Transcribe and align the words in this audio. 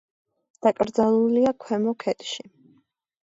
დაკრძალულია 0.67 1.51
ქვემო 1.65 1.93
ქედში. 2.05 2.47